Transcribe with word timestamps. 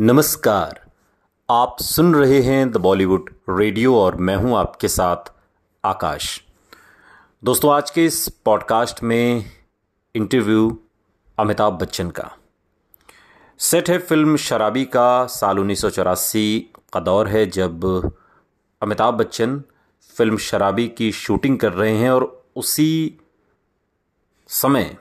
नमस्कार। 0.00 0.90
आप 1.50 1.76
सुन 1.80 2.14
रहे 2.14 2.42
हैं 2.42 2.70
द 2.70 2.76
बॉलीवुड 2.76 3.30
रेडियो 3.50 3.96
और 3.96 4.16
मैं 4.16 4.36
हूँ 4.36 4.56
आपके 4.56 4.88
साथ 4.88 5.32
आकाश। 5.84 6.42
दोस्तों, 7.44 7.74
आज 7.74 7.90
के 7.90 8.04
इस 8.04 8.28
पॉडकास्ट 8.28 9.02
में 9.02 9.50
इंटरव्यू 10.14 10.82
अमिताभ 11.38 11.72
बच्चन 11.72 12.10
का। 12.10 12.36
सेट 13.58 13.90
है 13.90 13.98
फ़िल्म 13.98 14.36
शराबी 14.36 14.84
का, 14.84 15.26
साल 15.26 15.58
उन्नीस 15.58 15.80
सौ 15.80 15.90
चौरासी 15.90 16.70
का 16.92 17.00
दौर 17.00 17.28
है 17.28 17.46
जब 17.46 17.84
अमिताभ 18.82 19.14
बच्चन 19.14 19.62
फ़िल्म 20.16 20.36
शराबी 20.36 20.88
की 20.88 21.12
शूटिंग 21.12 21.58
कर 21.58 21.72
रहे 21.72 21.96
हैं 21.96 22.10
और 22.10 22.46
उसी 22.56 23.18
समय, 24.48 24.96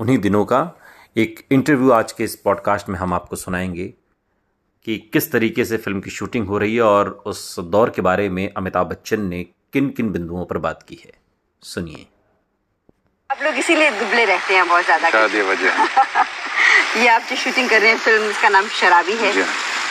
उन्हीं 0.00 0.18
दिनों 0.18 0.44
का 0.44 0.72
एक 1.16 1.46
इंटरव्यू 1.52 1.90
आज 1.90 2.12
के 2.12 2.24
इस 2.24 2.36
पॉडकास्ट 2.36 2.88
में 2.88 2.98
हम 2.98 3.14
आपको 3.14 3.36
सुनाएँगे। 3.36 3.94
कि 4.86 4.96
किस 5.12 5.30
तरीके 5.32 5.64
से 5.64 5.76
फ़िल्म 5.76 6.00
की 6.00 6.10
शूटिंग 6.10 6.46
हो 6.46 6.58
रही 6.58 6.74
है 6.74 6.82
और 6.82 7.08
उस 7.26 7.58
दौर 7.74 7.90
के 7.90 8.02
बारे 8.02 8.28
में 8.28 8.52
अमिताभ 8.56 8.86
बच्चन 8.86 9.20
ने 9.20 9.42
किन 9.72 9.88
किन 9.88 10.10
बिंदुओं 10.12 10.44
पर 10.44 10.58
बात 10.58 10.82
की 10.88 10.98
है? 11.04 11.12
सुनिए। 11.62 12.06
आप 13.30 13.42
लोग 13.42 13.58
इसीलिए 13.58 13.90
दुबले 13.90 14.24
रहते 14.24 14.54
हैं 14.54 14.68
बहुत 14.68 14.84
ज़्यादा। 14.84 15.08
ये 16.96 17.08
आप 17.08 17.22
जो 17.30 17.36
शूटिंग 17.36 17.68
कर 17.70 17.80
रहे 17.80 17.90
हैं 17.90 17.98
फ़िल्म 17.98 18.30
इसका 18.30 18.48
नाम 18.48 18.68
शराबी 18.80 19.12
है। 19.12 19.30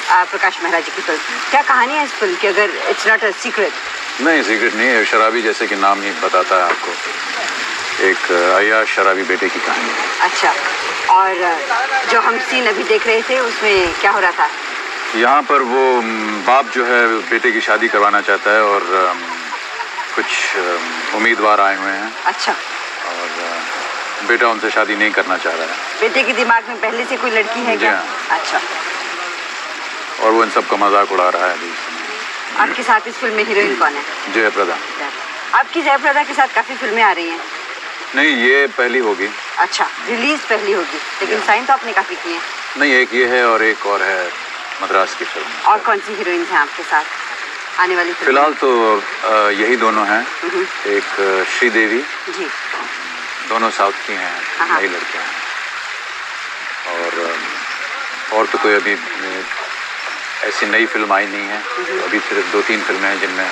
आ, 0.10 0.24
प्रकाश 0.26 0.64
मेहरा 0.64 0.80
जी 0.80 0.92
की 0.96 1.02
फ़िल्म। 1.02 1.20
क्या 1.52 1.62
कहानी 1.62 1.94
है 1.94 2.04
इस 2.06 2.12
फ़िल्म 2.12 2.36
की? 2.36 2.48
अगर 2.48 2.70
इट्स 2.90 3.08
नॉट 3.08 3.24
अ 3.24 3.32
सीक्रेट 3.32 3.72
नहीं 4.22 4.44
सीक्रेट 4.44 4.74
नहीं 4.76 4.88
है। 4.88 5.06
शराबी 5.06 5.42
जैसे 5.42 5.68
कि 5.68 5.76
नाम 5.76 6.02
ही 6.02 6.12
बताता 6.24 6.56
है 6.56 6.64
आपको। 6.64 6.92
एक 8.08 8.32
अया 8.58 8.84
शराबी 8.86 9.24
बेटे 9.24 9.50
की 9.50 9.60
कहानी। 9.60 9.90
है 9.90 10.30
अच्छा। 10.30 10.54
और 11.16 12.10
जो 12.12 12.20
हम 12.22 12.38
सीन 12.40 12.66
अभी 12.68 12.84
देख 12.84 13.08
रहे 13.08 13.22
थे 13.30 13.40
उसमें 13.40 13.94
क्या 14.02 14.12
हो 14.12 14.20
रहा 14.20 14.32
था? 14.32 14.48
यहाँ 15.16 15.42
पर 15.44 15.62
वो 15.70 15.84
बाप 16.48 16.72
जो 16.74 16.86
है 16.86 17.02
बेटे 17.30 17.52
की 17.52 17.62
शादी 17.62 17.88
करवाना 17.88 18.22
चाहता 18.22 18.52
है 18.52 18.62
और 18.64 18.82
कुछ 20.16 20.26
उम्मीदवार 21.16 21.60
आए 21.62 21.76
हुए 21.78 21.92
हैं। 21.92 22.12
अच्छा। 22.26 22.52
और 22.52 24.28
बेटा 24.28 24.48
उनसे 24.50 24.70
शादी 24.72 24.96
नहीं 24.96 25.12
करना 25.12 25.38
चाह 25.38 25.54
रहा 25.54 25.66
है। 25.66 25.76
बेटे 26.02 26.24
के 26.24 26.34
दिमाग 26.34 26.68
में 26.70 26.80
पहले 26.82 27.06
से 27.06 27.18
कोई 27.18 27.32
लड़की 27.32 27.60
है 27.66 27.78
क्या? 27.78 27.92
हाँ। 27.92 28.40
अच्छा। 28.40 28.60
और 30.24 30.32
वो 30.32 30.44
इन 30.44 30.50
सब 30.50 30.68
का 30.70 30.78
मज़ाक 30.78 31.12
उड़ा 31.12 31.30
रहा 31.30 31.46
है 31.46 31.54
अभी। 31.54 31.72
आपके 32.64 32.84
साथ 32.84 33.08
इस 33.08 33.16
फ़िल्म 33.16 33.36
में 33.36 33.44
हीरोइन 33.46 33.76
कौन 33.80 33.94
है? 33.94 34.04
जय 34.34 34.50
प्रदा 34.50 34.76
आपकी 35.60 35.82
जयप्रदा 35.82 36.24
के 36.24 36.34
साथ 36.34 36.56
काफ़ी 36.56 36.76
फ़िल्में 36.76 37.04
आ 37.04 37.12
रही 37.12 37.30
हैं। 37.30 37.40
नहीं 38.16 38.36
ये 38.38 38.68
पहली 38.78 39.00
होगी। 39.00 39.28
अच्छा 39.60 39.86
रिलीज़ 40.08 40.42
पहली 40.50 40.72
होगी 40.74 41.00
लेकिन 41.22 41.42
साइन 41.48 41.66
तो 41.66 41.74
आपने 41.74 41.94
काफ़ी 41.94 42.16
किए 42.16 42.40
नहीं 42.78 42.94
एक 42.96 43.14
ये 43.14 43.26
है 43.28 43.46
और 43.48 43.64
एक 43.64 43.86
और 43.86 44.02
है 44.04 44.41
मद्रास 44.82 45.16
की 45.20 45.26
फ़िल्म। 45.26 45.72
और 45.72 45.80
कौन 45.86 46.00
सी 46.00 46.16
हीरोइन 46.16 46.44
है 46.52 46.58
आपके 46.58 46.84
साथ? 46.84 47.06
आने 47.80 47.96
वाली 47.96 48.14
फ़िलहाल 48.14 48.54
तो 48.54 48.70
यही 49.52 49.76
दोनों 49.78 50.06
हैं। 50.08 50.22
हम्म, 50.44 50.66
एक 50.96 51.46
श्रीदेवी। 51.50 52.02
जी। 52.38 52.48
दोनों 53.50 53.70
साउथ 53.70 54.06
की 54.08 54.14
हैं 54.14 54.34
हाँ। 54.60 54.80
नई 54.80 54.88
लड़कियाँ 54.88 55.24
हैं। 55.24 55.40
और 56.96 57.36
और 58.34 58.46
तो 58.46 58.58
कोई 58.58 58.74
अभी 58.74 58.98
ऐसी 60.48 60.66
नई 60.66 60.86
फ़िल्म 60.86 61.14
आई 61.14 61.26
नहीं 61.28 61.48
है। 61.48 61.60
तो 61.62 62.04
अभी 62.06 62.20
सिर्फ़ 62.20 62.52
दो 62.52 62.62
तीन 62.62 62.82
फ़िल्में 62.84 63.10
हैं 63.10 63.20
जिनमें 63.20 63.50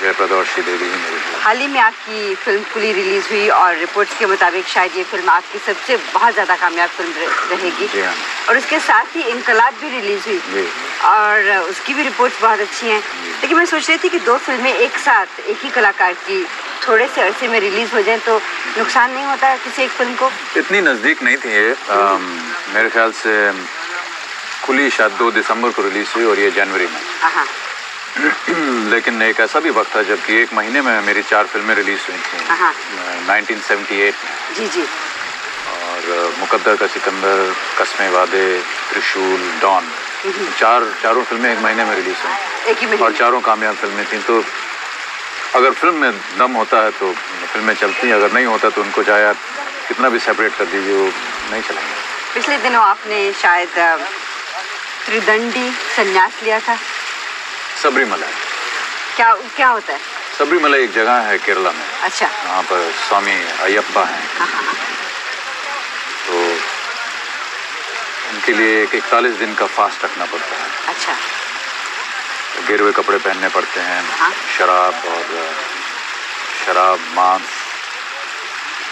जयप्रदा 0.00 0.36
और 0.36 0.44
श्रीदेवी 0.46 0.84
ही 0.84 0.96
मेरी 1.02 1.18
हाल 1.42 1.58
ही 1.58 1.66
में 1.68 1.80
आपकी 1.80 2.34
फ़िल्म 2.44 2.62
कुली 2.72 2.92
रिलीज़ 2.92 3.28
हुई 3.28 3.48
और 3.58 3.74
रिपोर्ट्स 3.76 4.18
के 4.18 4.26
मुताबिक 4.26 4.66
शायद 4.68 4.96
ये 4.96 5.02
फ़िल्म 5.10 5.28
आपकी 5.30 5.58
सबसे 5.66 5.96
बहुत 6.14 6.32
ज़्यादा 6.34 6.56
कामयाब 6.56 6.90
फ़िल्म 6.96 7.12
रहेगी। 7.50 7.86
हाँ। 8.00 8.14
और 8.48 8.58
उसके 8.58 8.78
साथ 8.80 9.16
ही 9.16 9.22
इनकलाब 9.30 9.74
भी 9.80 9.90
रिलीज़ 9.90 10.28
हुई। 10.28 10.66
और 11.04 11.50
उसकी 11.70 11.94
भी 11.94 12.02
रिपोर्ट्स 12.02 12.40
बहुत 12.42 12.60
अच्छी 12.60 12.86
हैं। 12.88 13.00
लेकिन 13.40 13.58
मैं 13.58 13.66
सोच 13.66 13.88
रही 13.88 13.98
थी 14.04 14.08
कि 14.08 14.18
दो 14.28 14.36
फ़िल्में 14.46 14.72
एक 14.74 14.98
साथ 14.98 15.40
एक 15.48 15.64
ही 15.64 15.70
कलाकार 15.70 16.12
की 16.28 16.44
थोड़े 16.86 17.08
से 17.14 17.20
अरसे 17.22 17.48
में 17.48 17.58
रिलीज़ 17.60 17.92
हो 17.94 18.02
जाए 18.02 18.18
तो 18.26 18.38
नुकसान 18.78 19.10
नहीं 19.12 19.24
होता 19.24 19.48
है 19.48 19.58
किसी 19.64 19.82
एक 19.82 19.90
फ़िल्म 19.90 20.14
को? 20.14 20.30
इतनी 20.56 20.80
नज़दीक 20.80 21.22
नहीं 21.22 21.36
थी 21.44 21.52
ये। 21.54 21.74
मेरे 22.74 22.88
ख्याल 22.90 23.12
से 23.22 23.52
खुली 24.64 24.90
शायद 24.90 25.12
दो 25.18 25.30
दिसंबर 25.30 25.70
को 25.70 25.82
रिलीज़ 25.82 26.08
हुई 26.14 26.24
और 26.24 26.38
ये 26.38 26.50
जनवरी 26.50 26.86
में। 26.86 27.00
हाँ। 27.22 27.46
लेकिन 28.90 29.22
एक 29.22 29.40
ऐसा 29.40 29.60
भी 29.60 29.70
वक्त 29.76 29.94
था 29.94 30.02
जबकि 30.08 30.34
एक 30.42 30.52
महीने 30.54 30.80
में 30.82 31.00
मेरी 31.06 31.22
चार 31.30 31.46
फ़िल्में 31.52 31.74
रिलीज़ 31.74 32.00
हुई 32.08 32.18
थी। 32.18 32.44
हाँ। 32.48 32.72
नाइनटीन 33.26 33.60
सेवेंटी 33.68 34.00
एट 34.00 34.14
में। 34.24 34.54
जी 34.56 34.66
जी। 34.74 34.82
और 34.82 36.34
मुकद्दर 36.38 36.76
का 36.76 36.86
सिकंदर 36.86 37.54
कस्मे 37.78 38.08
वादे 38.10 38.46
त्रिशूल 38.90 39.40
डॉन। 39.60 39.90
चार 40.58 40.84
चारों 41.02 41.24
फ़िल्में 41.24 41.50
एक 41.52 41.58
महीने 41.62 41.84
में 41.84 41.94
रिलीज़ 41.96 42.22
हुई। 42.26 42.70
एक 42.72 42.78
ही 42.78 43.02
और 43.04 43.12
चारों 43.16 43.40
कामयाब 43.40 43.74
फ़िल्में 43.76 44.04
थी 44.12 44.18
तो 44.28 44.42
अगर 45.54 45.72
फ़िल्म 45.72 45.94
में 45.94 46.12
दम 46.38 46.52
होता 46.56 46.82
है 46.84 46.90
तो 46.90 47.12
फ़िल्में 47.52 47.74
चलती 47.74 48.08
हैं 48.08 48.14
अगर 48.14 48.32
नहीं 48.32 48.46
होता 48.46 48.70
तो 48.70 48.82
उनको 48.82 49.02
चाहे 49.02 49.24
आप 49.24 49.36
कितना 49.88 50.08
भी 50.08 50.18
सेपरेट 50.18 50.56
कर 50.58 50.64
दीजिए 50.64 50.94
वो 50.94 51.06
नहीं 51.50 51.62
चलेंगे। 51.62 51.94
पिछले 52.34 52.56
दिनों 52.58 52.82
आपने 52.82 53.32
शायद 53.42 53.68
त्रिदंडी 55.06 55.70
संन्यास 55.96 56.42
लिया 56.42 56.58
था। 56.60 56.76
सबरीमला। 57.82 58.26
क्या 59.16 59.34
क्या 59.56 59.68
होता 59.68 59.92
है? 59.92 60.00
सबरीमला 60.38 60.76
एक 60.76 60.92
जगह 60.92 61.12
है 61.12 61.38
केरला 61.38 61.70
में। 61.70 62.00
अच्छा। 62.02 62.26
वहाँ 62.26 62.62
पर 62.62 62.92
स्वामी 63.08 63.44
अयप्पा 63.60 64.04
हैं। 64.04 64.28
हाँ 64.38 64.46
हाँ 64.46 64.62
हाँ। 64.62 64.74
तो 66.26 66.38
उनके 68.30 68.52
लिए 68.52 68.82
एक 68.82 68.94
इकतालीस 68.94 69.34
दिन 69.34 69.54
का 69.54 69.66
फास्ट 69.66 70.04
रखना 70.04 70.24
पड़ता 70.24 70.56
है। 70.56 70.70
अच्छा। 70.88 71.16
हुए 72.80 72.92
कपड़े 72.92 73.18
पहनने 73.18 73.48
पड़ते 73.48 73.80
हैं 73.80 74.04
हाँ। 74.18 74.32
शराब 74.58 74.94
और 74.94 75.54
शराब 76.66 77.00
मांस। 77.14 77.42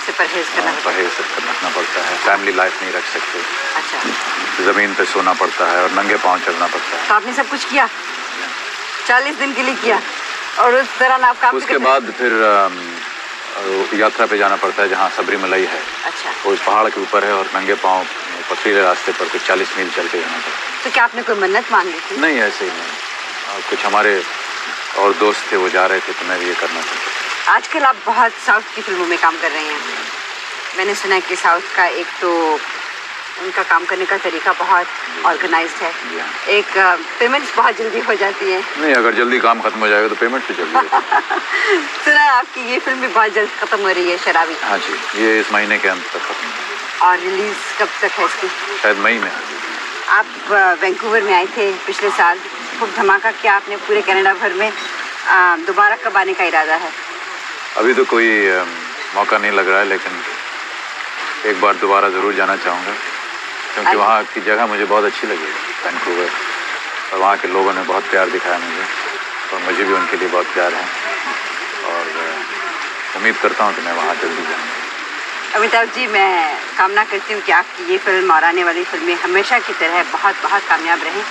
से 0.07 0.13
परहेज 0.13 0.47
करना। 0.57 0.73
परहेज 0.85 1.11
रखना 1.49 1.69
पड़ता 1.69 2.01
है। 2.01 2.17
फैमिली 2.17 2.53
लाइफ 2.53 2.83
नहीं 2.83 2.93
रख 2.93 3.05
सकते। 3.05 3.39
अच्छा। 3.77 4.73
ज़मीन 4.73 4.95
पे 4.95 5.05
सोना 5.05 5.33
पड़ता 5.33 5.71
है 5.71 5.83
और 5.83 5.91
नंगे 5.91 6.17
पाँव 6.17 6.39
चलना 6.39 6.67
पड़ता 6.67 6.97
है। 6.97 7.09
तो 7.09 7.15
आपने 7.15 7.33
सब 7.33 7.49
कुछ 7.49 7.65
किया? 7.65 7.89
चालीस 9.07 9.37
दिन 9.37 9.55
के 9.55 9.63
लिए 9.63 9.75
किया। 9.83 10.01
और 10.59 10.75
उस 10.75 10.99
दौरान 10.99 11.23
आप 11.25 11.41
काम 11.41 11.57
उसके 11.57 11.79
बाद 11.81 12.11
फिर 12.19 12.33
यात्रा 13.95 14.27
पे 14.27 14.39
जाना 14.39 14.57
पड़ता 14.57 14.83
है 14.83 14.89
जहाँ 14.89 15.09
सबरीमलई 15.17 15.65
है। 15.67 15.81
अच्छा। 16.07 16.31
वो 16.45 16.53
उस 16.53 16.63
पहाड़ 16.67 16.89
के 16.89 17.01
ऊपर 17.01 17.25
है 17.25 17.33
और 17.35 17.51
नंगे 17.55 17.75
पाँव 17.83 18.05
पथरीले 18.51 18.83
रास्ते 18.83 19.13
पर 19.13 19.29
कुछ 19.29 19.47
चालीस 19.47 19.77
मील 19.79 19.91
चल 19.97 20.09
के 20.09 20.21
जाना 20.21 20.37
पड़ता 20.37 20.51
है। 20.51 20.85
तो 20.85 20.91
क्या 20.91 21.05
आपने 21.05 21.23
कोई 21.23 21.37
मन्नत 21.41 21.73
मांग 21.73 21.89
ली 21.89 22.01
थी? 22.01 22.21
नहीं 22.21 22.39
ऐसे 22.41 22.65
ही 22.65 22.71
नहीं। 22.71 23.63
कुछ 23.71 23.85
हमारे 23.85 24.23
और 24.99 25.13
दोस्त 25.19 25.53
थे 25.53 25.57
वो 25.57 25.69
जा 25.69 25.87
रहे 25.87 26.01
थे 26.01 26.13
तो 26.13 26.25
मैं 26.29 26.39
भी 26.41 26.47
ये 26.47 26.55
करना 26.55 26.81
चाहता 26.81 27.55
आजकल 27.55 27.85
आप 27.85 27.97
बहुत 28.07 28.33
साउथ 28.47 28.75
की 28.75 28.83
फ़िल्मों 28.83 29.07
में 29.07 29.19
काम 29.19 29.37
कर 29.43 29.51
रहे 29.51 29.65
हैं। 29.65 29.81
मैंने 30.77 30.95
सुना 30.95 31.15
है 31.15 31.21
कि 31.21 31.37
साउथ 31.37 31.75
का 31.77 31.87
एक 32.03 32.07
तो 32.21 32.31
उनका 33.43 33.63
काम 33.71 33.85
करने 33.85 34.05
का 34.07 34.17
तरीका 34.25 34.53
बहुत 34.61 34.87
ऑर्गेनाइज्ड 35.27 35.83
है। 35.83 35.93
एक 36.57 36.67
पेमेंट्स 37.19 37.55
बहुत 37.57 37.77
जल्दी 37.79 38.01
हो 38.09 38.15
जाती 38.23 38.51
है। 38.51 38.61
नहीं 38.81 38.95
अगर 38.95 39.15
जल्दी 39.15 39.39
काम 39.47 39.61
खत्म 39.63 39.81
हो 39.81 39.89
जाएगा 39.89 40.09
तो 40.09 40.15
पेमेंट 40.21 40.49
भी 40.49 40.55
जल्दी 40.55 40.73
सुना 42.05 42.25
आपकी 42.33 42.71
ये 42.73 42.79
फ़िल्म 42.79 43.01
भी 43.01 43.09
बहुत 43.09 43.33
जल्द 43.35 43.51
खत्म 43.61 43.81
हो 43.81 43.89
रही 43.89 44.11
है 44.11 44.17
शराबी। 44.25 44.57
हाँ 44.63 44.79
जी 44.79 45.23
ये 45.23 45.39
इस 45.41 45.53
महीने 45.53 45.79
के 45.79 45.89
अंत 45.89 46.05
तक 46.13 46.27
खत्म 46.29 47.07
और 47.07 47.19
रिलीज़ 47.19 47.57
कब 47.81 47.89
तक 48.03 48.19
है 48.19 48.25
इसकी? 48.25 48.49
शायद 48.83 48.99
मई 49.05 49.19
में। 49.19 49.31
आप 50.19 50.27
वैंकूवर 50.83 51.23
में 51.23 51.35
आए 51.35 51.47
थे 51.57 51.71
पिछले 51.87 52.11
साल। 52.19 52.39
खूब 52.81 52.93
धमाका 52.97 53.31
किया 53.31 53.55
आपने 53.55 53.77
पूरे 53.87 54.03
कनाडा 54.03 54.35
भर 54.43 54.53
में। 54.55 54.71
दोबारा 55.67 55.97
कब 56.05 56.17
आने 56.17 56.35
का 56.35 56.45
इरादा 56.45 56.75
है? 56.85 56.91
अभी 57.79 57.95
तो 57.95 58.05
कोई 58.05 58.29
मौका 59.15 59.39
नहीं 59.39 59.53
लग 59.53 59.69
रहा 59.69 59.79
है 59.79 59.89
लेकिन 59.89 60.23
एक 61.51 61.61
बार 61.61 61.75
दोबारा 61.77 62.09
ज़रूर 62.09 62.35
जाना 62.35 62.57
चाहूँगा। 62.57 62.93
क्योंकि 63.75 63.91
अच्छा। 63.91 63.99
वहाँ 63.99 64.25
की 64.35 64.41
जगह 64.41 64.67
मुझे 64.67 64.85
बहुत 64.85 65.05
अच्छी 65.05 65.27
लगी 65.27 65.51
वैंकूवर 65.85 66.29
और 67.13 67.19
वहाँ 67.19 67.37
के 67.39 67.49
लोगों 67.49 67.73
ने 67.75 67.83
बहुत 67.85 68.11
प्यार 68.11 68.31
दिखाया 68.31 68.59
मुझे 68.59 68.85
और 69.53 69.63
मुझे 69.67 69.85
भी 69.85 69.93
उनके 69.93 70.17
लिए 70.17 70.29
बहुत 70.29 70.47
प्यार 70.55 70.75
है। 70.75 70.85
और 71.93 72.05
उम्मीद 73.17 73.37
करता 73.43 73.65
हूँ 73.65 73.75
कि 73.75 73.83
मैं 73.83 73.93
वहाँ 73.93 74.15
जल्दी 74.15 74.43
जाऊँगा। 74.43 74.71
अमिताभ 75.59 75.89
जी 75.95 76.07
मैं 76.09 76.33
कामना 76.79 77.05
करती 77.05 77.35
हूँ 77.35 77.43
कि 77.43 77.53
आपकी 77.53 77.91
ये 77.93 77.99
फ़िल्म 78.05 78.31
और 78.33 78.45
आने 78.45 78.65
वाली 78.65 78.85
फ़िल्में 78.93 79.15
हमेशा 79.23 79.59
की 79.67 79.73
तरह 79.81 80.03
बहुत 80.13 80.43
बहुत 80.43 80.63
कामयाब 80.69 81.03
रहें। 81.05 81.25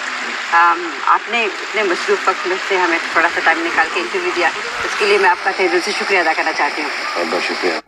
आपने 0.53 1.43
इतने 1.45 1.83
मसरूफ 1.83 2.27
वक्त 2.29 2.47
में 2.47 2.57
से 2.69 2.77
हमें 2.77 2.99
थोड़ा 3.15 3.29
सा 3.29 3.41
टाइम 3.45 3.63
निकाल 3.63 3.87
के 3.93 3.99
इंटरव्यू 3.99 4.31
दिया। 4.31 4.49
उसके 4.85 5.05
लिए 5.05 5.17
मैं 5.19 5.29
आपका 5.29 5.51
तहे 5.51 5.67
दिल 5.69 5.81
से 5.81 5.91
शुक्रिया 5.91 6.21
अदा 6.21 6.33
करना 6.33 6.51
चाहती 6.51 6.81
हूँ। 6.81 6.89
बहुत 7.15 7.27
बहुत 7.27 7.43
शुक्रिया। 7.43 7.79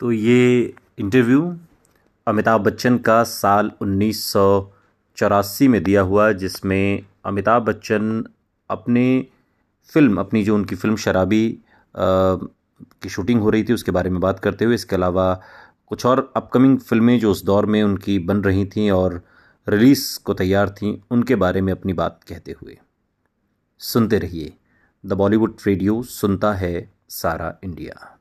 तो 0.00 0.12
ये 0.12 0.42
इंटरव्यू 0.98 1.40
अमिताभ 2.26 2.60
बच्चन 2.60 2.96
का 2.98 3.22
साल 3.22 3.70
उन्नीस 3.82 4.22
सौ 4.24 4.72
चौरासी 5.16 5.68
में 5.68 5.82
दिया 5.82 6.00
हुआ, 6.00 6.30
जिसमें 6.32 7.04
अमिताभ 7.24 7.62
बच्चन 7.62 8.24
अपने 8.70 9.26
फ़िल्म, 9.92 10.16
अपनी 10.20 10.44
जो 10.44 10.54
उनकी 10.54 10.76
फ़िल्म 10.76 10.96
शराबी 10.96 11.58
की 11.96 13.08
शूटिंग 13.08 13.40
हो 13.40 13.50
रही 13.50 13.64
थी, 13.64 13.72
उसके 13.72 13.90
बारे 13.90 14.10
में 14.10 14.20
बात 14.20 14.40
करते 14.40 14.64
हुए, 14.64 14.74
इसके 14.74 14.96
अलावा 14.96 15.32
कुछ 15.86 16.06
और 16.06 16.32
अपकमिंग 16.36 16.78
फ़िल्में 16.78 17.18
जो 17.20 17.30
उस 17.30 17.44
दौर 17.44 17.66
में 17.66 17.82
उनकी 17.82 18.18
बन 18.18 18.40
रही 18.42 18.64
थी 18.66 18.88
और 18.90 19.22
रिलीज़ 19.66 20.18
को 20.24 20.34
तैयार 20.34 20.70
थीं, 20.70 20.98
उनके 21.10 21.34
बारे 21.36 21.60
में 21.60 21.72
अपनी 21.72 21.92
बात 21.92 22.20
कहते 22.28 22.54
हुए। 22.62 22.78
सुनते 23.80 24.18
रहिए। 24.18 24.52
द 25.04 25.12
बॉलीवुड 25.12 25.56
रेडियो, 25.66 26.02
सुनता 26.02 26.52
है 26.54 26.90
सारा 27.10 27.56
इंडिया। 27.64 28.13